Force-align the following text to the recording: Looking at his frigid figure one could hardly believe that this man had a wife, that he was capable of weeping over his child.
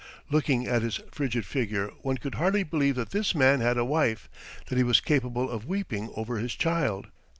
Looking 0.31 0.65
at 0.65 0.81
his 0.81 0.99
frigid 1.11 1.45
figure 1.45 1.91
one 2.01 2.17
could 2.17 2.33
hardly 2.33 2.63
believe 2.63 2.95
that 2.95 3.11
this 3.11 3.35
man 3.35 3.59
had 3.61 3.77
a 3.77 3.85
wife, 3.85 4.29
that 4.65 4.79
he 4.79 4.83
was 4.83 4.99
capable 4.99 5.47
of 5.47 5.67
weeping 5.67 6.09
over 6.15 6.39
his 6.39 6.55
child. 6.55 7.09